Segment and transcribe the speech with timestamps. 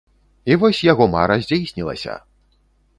[0.51, 2.21] І вось яго мара здзейснілася!